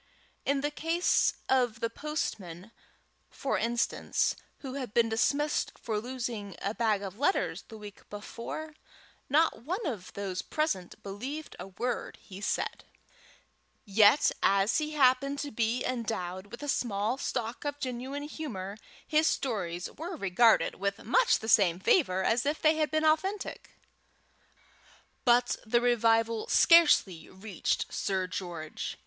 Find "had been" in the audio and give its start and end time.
4.73-5.09, 22.77-23.05